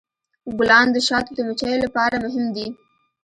[0.57, 2.67] ګلان د شاتو د مچیو لپاره مهم دي.